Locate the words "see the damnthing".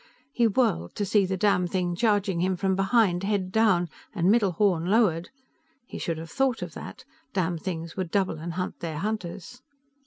1.05-1.95